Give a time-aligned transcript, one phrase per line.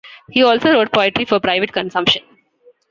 [0.31, 2.23] He also wrote poetry for private consumption.